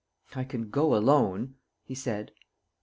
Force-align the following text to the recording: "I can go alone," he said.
"I 0.35 0.45
can 0.45 0.71
go 0.71 0.95
alone," 0.95 1.57
he 1.83 1.93
said. 1.93 2.31